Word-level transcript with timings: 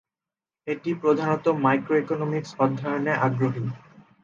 এটি 0.67 0.91
প্রধানত 1.01 1.45
মাইক্রোইকোনমিক্স 1.63 2.51
অধ্যয়নে 2.59 3.13
আগ্রহী। 3.19 3.65